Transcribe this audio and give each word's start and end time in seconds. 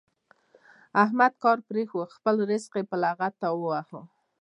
احمد 1.03 1.33
کار 1.43 1.57
پرېښود؛ 1.67 2.09
خپل 2.17 2.33
زرق 2.41 2.73
يې 2.79 2.83
په 2.91 2.95
لغته 3.03 3.47
وواهه. 3.53 4.01